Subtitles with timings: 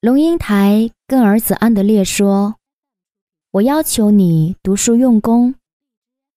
[0.00, 2.54] 龙应台跟儿子安德烈说
[3.52, 5.54] ：“我要求你读书用功，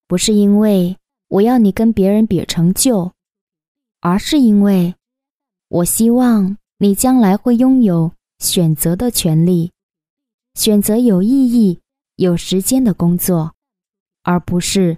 [0.05, 0.97] 不是因为
[1.29, 3.13] 我要你跟别人比成就，
[4.01, 4.93] 而是因为，
[5.69, 9.71] 我希望你将来会拥有选择的权利，
[10.55, 11.79] 选择有意义、
[12.17, 13.53] 有时间的工作，
[14.23, 14.97] 而不是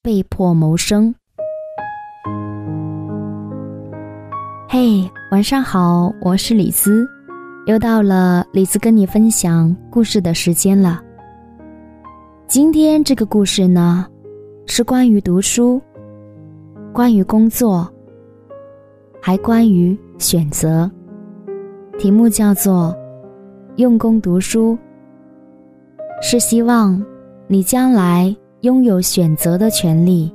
[0.00, 1.14] 被迫谋生。”
[4.70, 7.06] 嘿，晚上好，我是李斯，
[7.66, 11.02] 又到了李子跟你分享故事的时间了。
[12.46, 14.06] 今天这个故事呢，
[14.66, 15.82] 是关于读书，
[16.92, 17.92] 关于工作，
[19.20, 20.88] 还关于选择。
[21.98, 22.96] 题目叫做
[23.78, 24.78] “用功读书”，
[26.22, 27.04] 是希望
[27.48, 30.32] 你将来拥有选择的权利。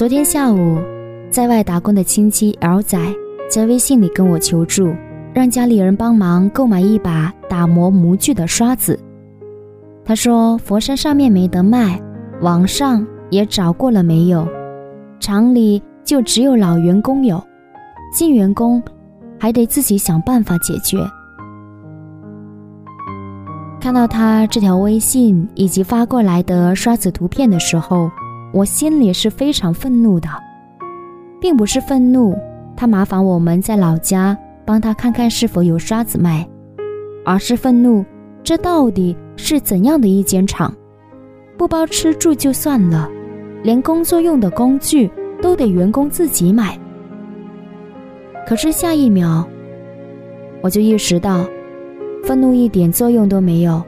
[0.00, 0.78] 昨天下午，
[1.30, 2.98] 在外打工的亲戚 L 仔
[3.50, 4.94] 在微信里跟我求助，
[5.34, 8.98] 让家里人帮忙购买一把打磨模具的刷子。
[10.02, 12.00] 他说佛山上面没得卖，
[12.40, 14.48] 网上也找过了没有，
[15.20, 17.38] 厂里就只有老员工有，
[18.10, 18.82] 新员工
[19.38, 20.96] 还得自己想办法解决。
[23.78, 28.10] 看到他这条微信以及发过来的刷子图片的时候。
[28.52, 30.28] 我心里是非常愤怒的，
[31.40, 32.36] 并不是愤怒
[32.76, 36.48] 他麻烦我们在老家帮他看看是否有刷子卖，
[37.24, 38.04] 而是愤怒
[38.42, 40.74] 这到底是怎样的一间厂，
[41.56, 43.08] 不包吃住就算了，
[43.62, 45.08] 连工作用的工具
[45.40, 46.76] 都得员工自己买。
[48.48, 49.46] 可是下一秒，
[50.60, 51.46] 我就意识到，
[52.24, 53.80] 愤怒一点作用都没有，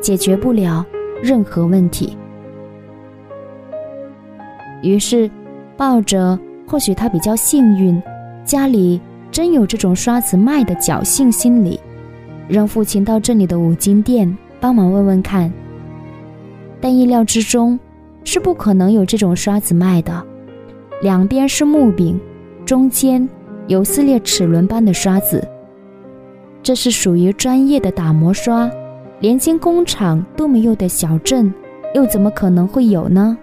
[0.00, 0.84] 解决不了
[1.22, 2.14] 任何问题。
[4.84, 5.30] 于是，
[5.76, 8.00] 抱着或许他比较幸运，
[8.44, 9.00] 家里
[9.30, 11.80] 真有这种刷子卖的侥幸心理，
[12.46, 15.50] 让父亲到这里的五金店帮忙问问看。
[16.80, 17.80] 但意料之中，
[18.24, 20.22] 是不可能有这种刷子卖的。
[21.00, 22.20] 两边是木柄，
[22.66, 23.26] 中间
[23.66, 25.46] 有撕裂齿轮般的刷子，
[26.62, 28.70] 这是属于专业的打磨刷，
[29.20, 31.52] 连间工厂都没有的小镇，
[31.94, 33.36] 又怎么可能会有呢？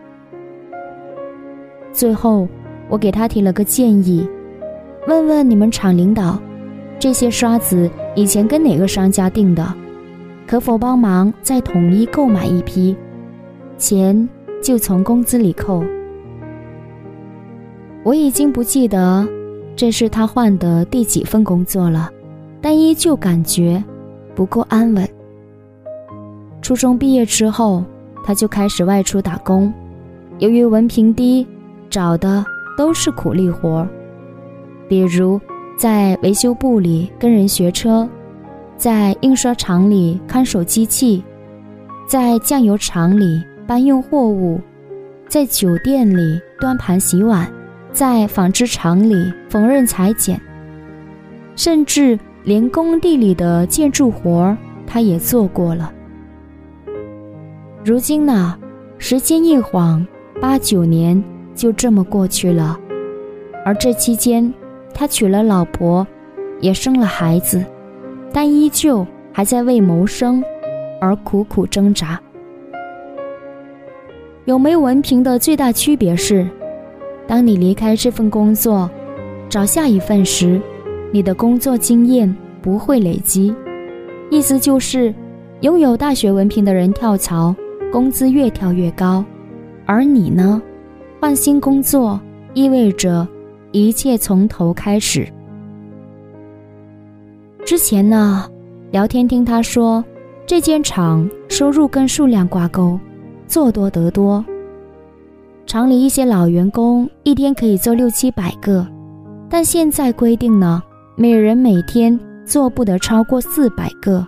[2.01, 2.47] 最后，
[2.89, 4.27] 我给他提了个建议，
[5.07, 6.41] 问问你们厂领导，
[6.97, 9.71] 这些刷子以前跟哪个商家订的，
[10.47, 12.97] 可否帮忙再统一购买一批，
[13.77, 14.27] 钱
[14.63, 15.83] 就从工资里扣。
[18.01, 19.27] 我已经不记得
[19.75, 22.09] 这是他换的第几份工作了，
[22.59, 23.83] 但依旧感觉
[24.33, 25.07] 不够安稳。
[26.63, 27.83] 初中毕业之后，
[28.25, 29.71] 他就开始外出打工，
[30.39, 31.45] 由于文凭低。
[31.91, 32.43] 找的
[32.75, 33.85] 都是苦力活，
[34.87, 35.39] 比如
[35.77, 38.09] 在维修部里跟人学车，
[38.77, 41.23] 在印刷厂里看守机器，
[42.07, 44.59] 在酱油厂里搬运货物，
[45.27, 47.47] 在酒店里端盘洗碗，
[47.91, 50.41] 在纺织厂里缝纫裁剪，
[51.55, 55.93] 甚至连工地里的建筑活儿他也做过了。
[57.83, 58.57] 如今呢，
[58.97, 60.05] 时间一晃，
[60.39, 61.21] 八九年。
[61.53, 62.79] 就这么过去了，
[63.65, 64.53] 而这期间，
[64.93, 66.05] 他娶了老婆，
[66.59, 67.63] 也生了孩子，
[68.33, 70.43] 但依旧还在为谋生
[70.99, 72.19] 而苦苦挣扎。
[74.45, 76.47] 有没文凭的最大区别是，
[77.27, 78.89] 当你离开这份工作，
[79.47, 80.59] 找下一份时，
[81.11, 83.53] 你的工作经验不会累积。
[84.31, 85.13] 意思就是，
[85.59, 87.53] 拥有大学文凭的人跳槽，
[87.91, 89.23] 工资越跳越高，
[89.85, 90.59] 而你呢？
[91.21, 92.19] 换新工作
[92.55, 93.27] 意味着
[93.71, 95.31] 一切从头开始。
[97.63, 98.49] 之前呢，
[98.89, 100.03] 聊天听他说，
[100.47, 102.99] 这间厂收入跟数量挂钩，
[103.45, 104.43] 做多得多。
[105.67, 108.87] 厂里一些老员工一天可以做六七百个，
[109.47, 110.81] 但现在规定呢，
[111.15, 114.25] 每人每天做不得超过四百个。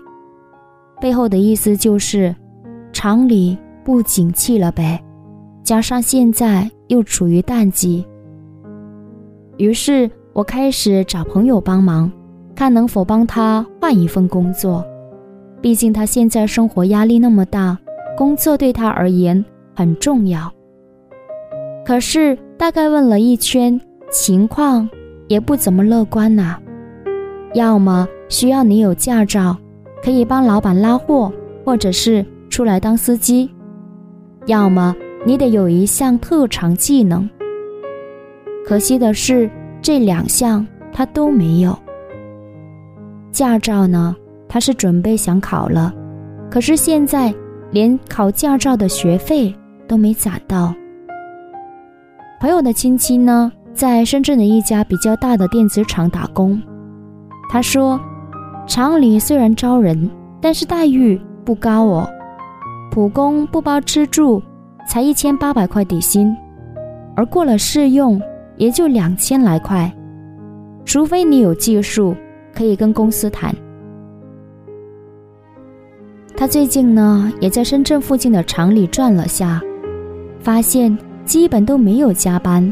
[1.01, 2.35] 背后的意思就是，
[2.91, 5.03] 厂里不景气了呗。
[5.63, 8.05] 加上现在又处于淡季，
[9.57, 12.11] 于是我开始找朋友帮忙，
[12.55, 14.85] 看能否帮他换一份工作。
[15.59, 17.75] 毕竟他现在生活压力那么大，
[18.15, 19.43] 工作对他而言
[19.75, 20.51] 很重要。
[21.83, 23.79] 可是大概问了一圈，
[24.11, 24.87] 情况
[25.27, 26.59] 也不怎么乐观呐。
[27.55, 29.57] 要么需要你有驾照，
[30.03, 31.33] 可以帮老板拉货，
[31.65, 33.49] 或者是出来当司机，
[34.45, 34.95] 要么
[35.25, 37.29] 你得有一项特长技能。
[38.65, 39.49] 可惜的是，
[39.81, 41.77] 这两项他都没有。
[43.31, 44.15] 驾照呢，
[44.47, 45.93] 他是准备想考了，
[46.49, 47.33] 可是现在
[47.71, 49.53] 连考驾照的学费
[49.87, 50.73] 都没攒到。
[52.39, 56.61] 朋友的亲戚呢，在深圳的一家比较大的电子厂打工，
[57.49, 57.99] 他说，
[58.67, 60.09] 厂里虽然招人，
[60.41, 62.09] 但是待遇不高哦，
[62.91, 64.43] 普工不包吃住，
[64.87, 66.35] 才一千八百块底薪，
[67.15, 68.21] 而过了试用。
[68.55, 69.91] 也就两千来块，
[70.85, 72.15] 除非你有技术，
[72.53, 73.51] 可以跟公司谈。
[76.37, 79.59] 他最近呢，也在深圳附近的厂里转了下，
[80.39, 80.95] 发现
[81.25, 82.71] 基本都没有加班。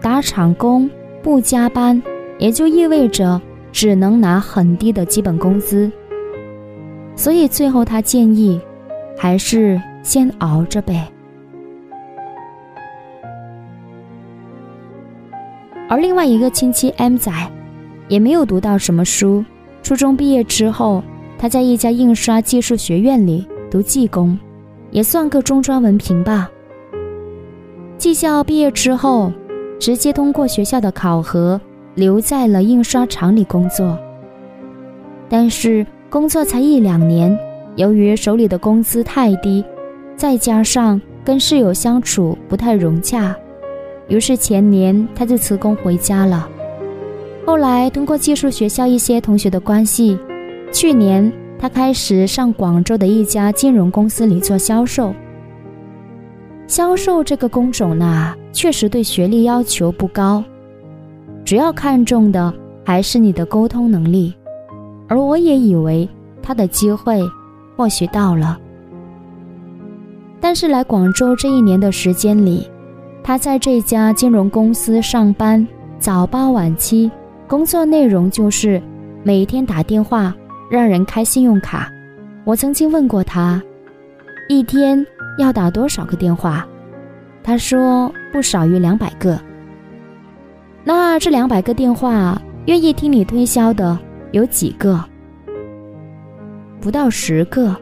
[0.00, 0.88] 打厂工
[1.22, 2.02] 不加班，
[2.38, 3.38] 也就意味着
[3.70, 5.92] 只能拿很低的基本工资。
[7.14, 8.58] 所以最后他建议，
[9.14, 11.10] 还是先熬着呗。
[15.88, 17.32] 而另外一个亲戚 M 仔，
[18.08, 19.44] 也没有读到什么书。
[19.82, 21.02] 初中毕业之后，
[21.36, 24.38] 他在一家印刷技术学院里读技工，
[24.90, 26.48] 也算个中专文凭吧。
[27.98, 29.32] 技校毕业之后，
[29.80, 31.60] 直接通过学校的考核，
[31.94, 33.98] 留在了印刷厂里工作。
[35.28, 37.36] 但是工作才一两年，
[37.76, 39.64] 由于手里的工资太低，
[40.20, 43.34] 再加上跟室友相处不太融洽。
[44.06, 46.46] 于是前年他就辞工回家了。
[47.46, 50.18] 后来通过技术学校一些同学的关系，
[50.70, 55.14] 去年他开始上广州的一家金融公司里做销售。
[56.66, 60.44] 销售这个工种呢，确实对学历要求不高，
[61.46, 62.52] 主要看重的
[62.84, 64.34] 还是你的沟通能力。
[65.08, 66.06] 而我也以为
[66.42, 67.22] 他的机会
[67.74, 68.60] 或许到了，
[70.40, 72.68] 但是来广州这一年的时间里。
[73.22, 75.64] 他在这家金融公司上班，
[75.98, 77.10] 早八晚七，
[77.46, 78.82] 工作内容就是
[79.22, 80.34] 每天打电话
[80.70, 81.92] 让人开信用卡。
[82.44, 83.62] 我曾经问过他，
[84.48, 85.06] 一天
[85.38, 86.66] 要打多少个电话？
[87.42, 89.38] 他说不少于两百个。
[90.82, 93.96] 那这两百个电话，愿意听你推销的
[94.32, 95.04] 有几个？
[96.80, 97.76] 不到十个。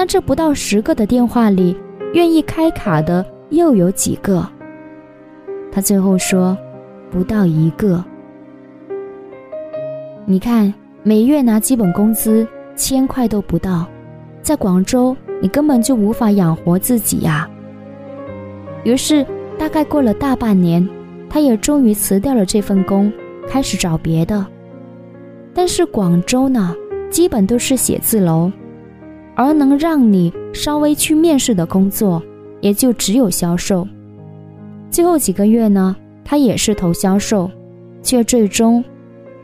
[0.00, 1.76] 那这不到十个的电话里，
[2.14, 3.22] 愿意开卡的？
[3.50, 4.48] 又有几个？
[5.70, 6.56] 他最后说，
[7.10, 8.02] 不到一个。
[10.24, 13.86] 你看，每月拿基本工资千块都不到，
[14.40, 17.46] 在广州你根本就无法养活自己呀。
[18.84, 19.22] 于是，
[19.58, 20.88] 大概过了大半年，
[21.28, 23.12] 他也终于辞掉了这份工，
[23.46, 24.46] 开始找别的。
[25.52, 26.74] 但是广州呢，
[27.10, 28.50] 基本都是写字楼，
[29.34, 32.22] 而能让你稍微去面试的工作。
[32.60, 33.88] 也就只有销售。
[34.90, 37.50] 最后几个月呢，他也是投销售，
[38.02, 38.84] 却最终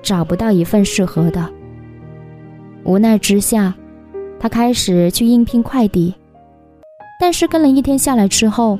[0.03, 1.49] 找不到一份适合的。
[2.85, 3.75] 无奈之下，
[4.39, 6.15] 他开始去应聘快递，
[7.19, 8.79] 但是跟了一天下来之后，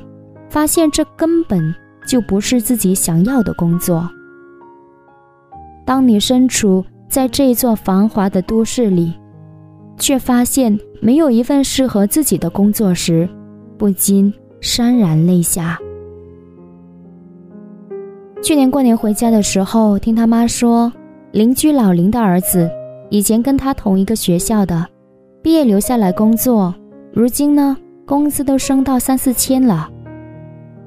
[0.51, 1.73] 发现这根本
[2.07, 4.07] 就不是自己想要的工作。
[5.83, 9.13] 当你身处在这座繁华的都市里，
[9.97, 13.27] 却发现没有一份适合自己的工作时，
[13.77, 15.77] 不禁潸然泪下。
[18.43, 20.91] 去年过年回家的时候，听他妈说，
[21.31, 22.69] 邻居老林的儿子，
[23.09, 24.85] 以前跟他同一个学校的，
[25.41, 26.73] 毕业留下来工作，
[27.11, 27.75] 如今呢，
[28.05, 29.89] 工资都升到三四千了。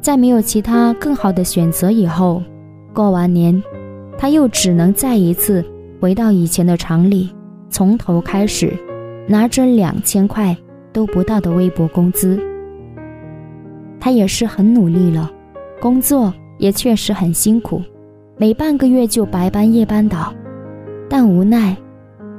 [0.01, 2.43] 在没有其他更好的选择以后，
[2.95, 3.63] 过完年，
[4.17, 5.63] 他又只能再一次
[6.01, 7.29] 回到以前的厂里，
[7.69, 8.73] 从头开始，
[9.31, 10.57] 拿着两千块
[10.93, 12.37] 都不到的微薄工资。
[14.01, 15.31] 他也是很努力了，
[15.81, 17.81] 工作也确实很辛苦，
[18.37, 20.35] 每半个月就白班夜班倒，
[21.09, 21.77] 但无奈，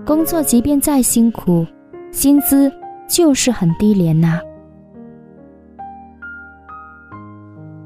[0.05, 1.65] 工作即便再辛苦，
[2.11, 2.69] 薪资
[3.07, 4.37] 就是很低廉呐。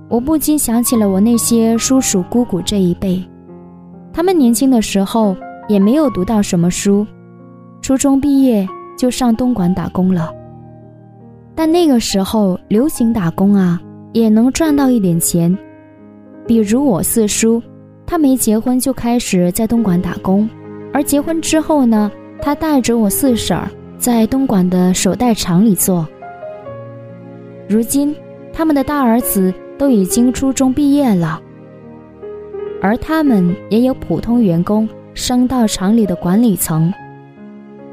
[0.10, 3.24] 我不禁想起了我那些叔叔姑姑这一辈，
[4.12, 7.06] 他们年轻的时候也没有读到什么书，
[7.82, 10.32] 初中毕业就上东莞打工了。
[11.54, 15.58] 但那个时候流行打工啊，也能赚到一点钱。
[16.46, 17.62] 比如我四叔，
[18.06, 20.50] 他没结婚就开始在东莞打工，
[20.94, 22.12] 而结婚之后呢，
[22.42, 26.08] 他带着我四婶儿在东莞的手袋厂里做。
[27.68, 28.16] 如今
[28.54, 31.42] 他们的大儿子都已经初中毕业了，
[32.82, 36.94] 而他们也有普通员工升到厂里的管理层。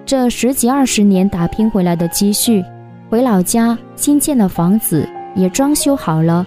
[0.04, 2.62] 这十几二十年打拼回来的积蓄，
[3.08, 6.46] 回老家新建的房子也装修好了，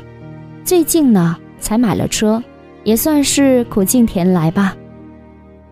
[0.63, 2.43] 最近呢才买了车，
[2.83, 4.75] 也算是苦尽甜来吧。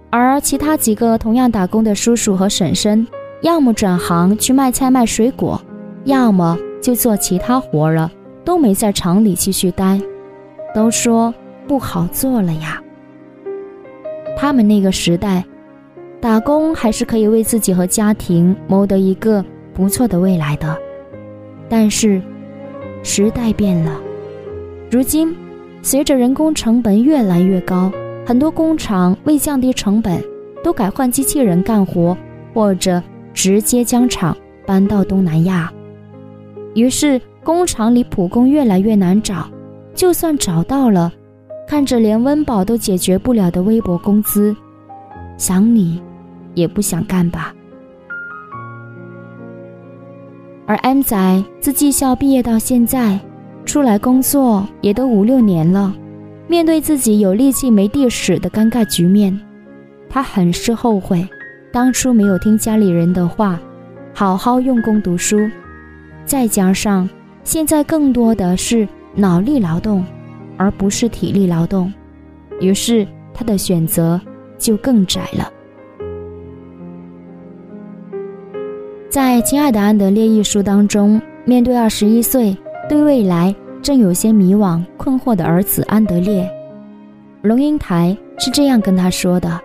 [0.09, 3.05] 而其他几个同样打工的叔叔和婶婶，
[3.41, 5.61] 要么转行去卖菜卖水果，
[6.05, 8.11] 要么就做其他活了，
[8.45, 9.99] 都没在厂里继续待，
[10.73, 11.33] 都说
[11.67, 12.81] 不好做了呀。
[14.37, 15.43] 他们那个时代，
[16.23, 20.73] 打工还是可以为自己和家庭谋得一个不错的未来的。
[21.67, 22.21] 但是，
[23.03, 23.99] 时代变了，
[24.89, 25.35] 如今，
[25.81, 27.91] 随着人工成本越来越高。
[28.25, 30.23] 很多工厂为降低成本，
[30.63, 32.15] 都改换机器人干活，
[32.53, 33.03] 或者
[33.33, 34.33] 直接将厂
[34.65, 35.69] 搬到东南亚。
[36.73, 39.45] 于是工厂里普工越来越难找，
[39.93, 41.11] 就算找到了，
[41.67, 44.55] 看着连温饱都解决不了的微薄工资，
[45.37, 46.01] 想你
[46.53, 47.53] 也不想干吧。
[50.65, 53.19] 而 M 仔自技校毕业到现在，
[53.65, 55.93] 出来工作也都五六年了。
[56.47, 59.37] 面对自己有力气没地使的尴尬局面，
[60.09, 61.27] 他很是后悔，
[61.71, 63.59] 当初没有听家里人的话，
[64.13, 65.49] 好好用功读书。
[66.25, 67.09] 再加上
[67.43, 70.05] 现在更多的是脑力劳动，
[70.57, 71.91] 而不是体力劳动，
[72.59, 74.19] 于是他的选择
[74.57, 75.51] 就更窄了。
[79.13, 82.57] 在《亲爱的安德烈》一书当中，面对二十一岁，
[82.89, 83.55] 对未来。
[83.79, 86.49] 正有些迷惘困惑的儿子安德烈，
[87.43, 89.61] 龙应台是这样跟他说的：“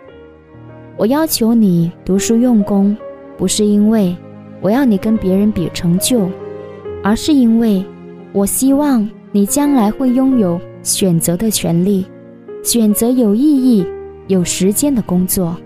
[0.98, 2.94] 我要求你读书用功，
[3.38, 4.14] 不是因为
[4.60, 6.28] 我要你跟别人比成就，
[7.02, 7.82] 而是因为
[8.34, 12.04] 我希望你将来会拥有选择的权利，
[12.62, 13.86] 选择有意义、
[14.26, 15.56] 有时间的工作，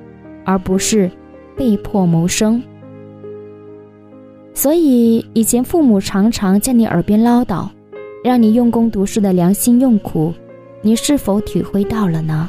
[0.44, 1.10] 而不是
[1.56, 2.62] 被迫谋生。
[4.54, 7.68] 所以以前父母常常在你耳边唠叨。”
[8.25, 10.32] 让你用功读书的良心用苦，
[10.80, 12.49] 你是否体会到了呢？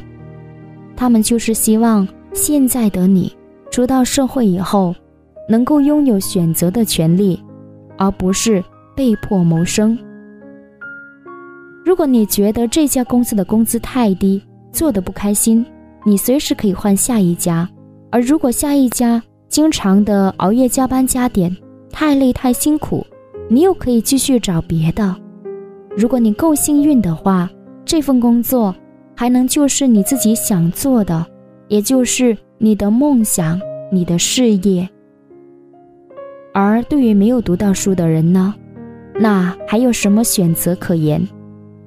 [0.96, 3.36] 他们就是希望现在的你
[3.72, 4.94] 出到社会以后，
[5.50, 7.44] 能够拥有选择的权利，
[7.98, 8.64] 而不是
[8.96, 9.98] 被迫谋生。
[11.84, 14.40] 如果你觉得这家公司的工资太低，
[14.72, 15.66] 做的不开心，
[16.06, 17.68] 你随时可以换下一家；
[18.12, 19.20] 而如果下一家
[19.50, 21.58] 经常的熬夜加班加点，
[21.94, 23.06] 太累太辛苦，
[23.48, 25.16] 你又可以继续找别的。
[25.96, 27.48] 如果你够幸运的话，
[27.86, 28.76] 这份工作
[29.16, 31.24] 还能就是你自己想做的，
[31.68, 34.90] 也就是你的梦想、你的事业。
[36.52, 38.56] 而对于没有读到书的人呢，
[39.20, 41.26] 那还有什么选择可言？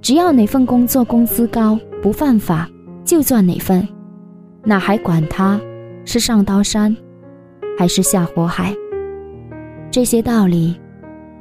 [0.00, 2.70] 只要哪份工作工资高、不犯法，
[3.04, 3.86] 就做哪份，
[4.62, 5.60] 哪还管他
[6.04, 6.96] 是上刀山，
[7.76, 8.72] 还是下火海？
[9.96, 10.78] 这些道理，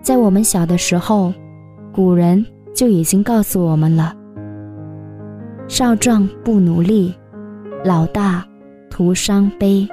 [0.01, 1.33] 在我们小的时候，
[1.91, 2.45] 古人。
[2.73, 4.13] 就已经告诉我们了：
[5.67, 7.13] 少壮不努力，
[7.83, 8.45] 老大
[8.89, 9.85] 徒伤悲。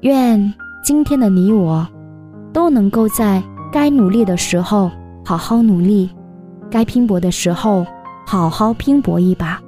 [0.00, 1.86] 愿今天的你我，
[2.52, 3.42] 都能够在
[3.72, 4.90] 该努力的时候
[5.24, 6.10] 好好努力，
[6.70, 7.86] 该拼搏的时候
[8.26, 9.58] 好好拼搏一把。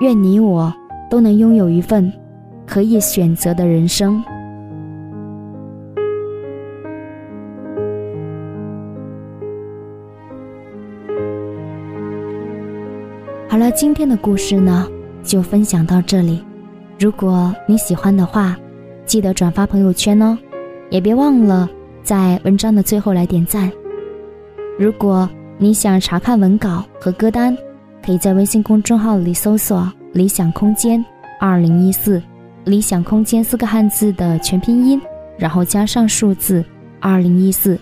[0.00, 0.72] 愿你我
[1.10, 2.10] 都能拥有一份
[2.66, 4.22] 可以选择的人生。
[13.58, 14.86] 好了，今天的故事呢，
[15.24, 16.40] 就分享到这里。
[16.96, 18.56] 如果你喜欢的话，
[19.04, 20.38] 记得转发朋友圈哦，
[20.90, 21.68] 也别忘了
[22.04, 23.68] 在文章的最后来点赞。
[24.78, 27.58] 如果你想查看文稿和歌单，
[28.00, 31.04] 可以在微信公众号里搜索“理想空间
[31.40, 32.22] 二零一四
[32.64, 35.02] ”，“理想空间”四个汉字的全拼音，
[35.36, 36.64] 然后加上数字
[37.00, 37.76] 二零一四。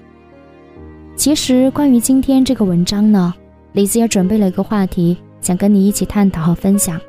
[1.16, 3.35] 其实关于今天这个文章呢，
[3.73, 5.14] 李子也准备了一个话题。
[5.47, 7.00] 想跟你一起探讨和分享，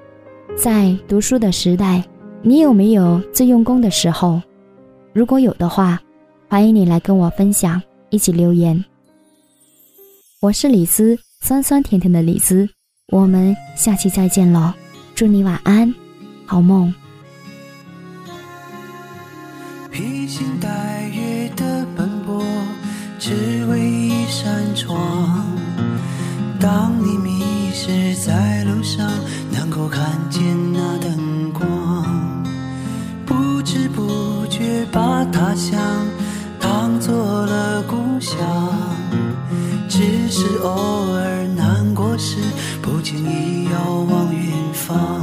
[0.55, 2.03] 在读书的时代，
[2.43, 4.39] 你有没有最用功的时候？
[5.11, 5.99] 如果有的话，
[6.47, 8.85] 欢迎你来跟我分享，一起留言。
[10.39, 12.69] 我是李子，酸酸甜甜的李子，
[13.11, 14.71] 我们下期再见喽！
[15.15, 15.91] 祝你晚安，
[16.45, 16.93] 好梦。
[19.91, 22.45] 披星戴月的奔波，
[23.17, 25.43] 只为一扇窗。
[26.59, 27.56] 当你迷。
[27.79, 29.07] 是在路上
[29.51, 30.41] 能够看见
[30.73, 32.43] 那灯光，
[33.23, 35.79] 不知不觉把他乡
[36.59, 37.15] 当做
[37.45, 38.35] 了故乡。
[39.87, 42.37] 只是偶尔难过时，
[42.81, 43.79] 不经意遥
[44.09, 45.16] 望远方，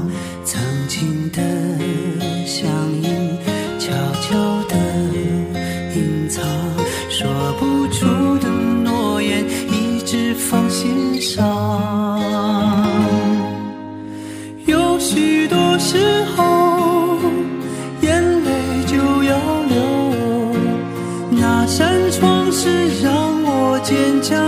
[23.84, 24.43] 坚强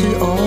[0.00, 0.39] 是偶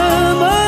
[0.00, 0.59] 怎么